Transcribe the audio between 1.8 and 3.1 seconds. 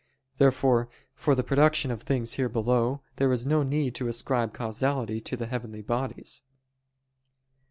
of things here below,